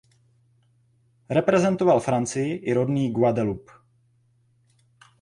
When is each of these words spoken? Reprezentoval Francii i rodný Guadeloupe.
Reprezentoval 1.29 1.99
Francii 1.99 2.55
i 2.57 2.73
rodný 2.73 3.11
Guadeloupe. 3.11 3.71